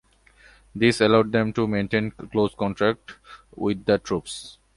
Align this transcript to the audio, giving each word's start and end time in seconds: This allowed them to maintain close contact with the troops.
This 0.73 0.99
allowed 0.99 1.31
them 1.31 1.53
to 1.53 1.67
maintain 1.67 2.09
close 2.09 2.55
contact 2.55 3.17
with 3.55 3.85
the 3.85 3.99
troops. 3.99 4.57